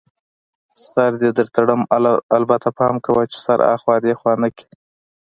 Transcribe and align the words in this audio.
سر 0.89 1.11
دې 1.21 1.29
در 1.37 1.47
تړم، 1.55 1.81
البته 2.37 2.67
پام 2.77 2.95
کوه 3.05 3.23
چي 3.31 3.37
سر 3.45 3.59
اخوا 3.75 3.95
دیخوا 4.05 4.33
نه 4.43 4.49
کړې. 4.55 4.65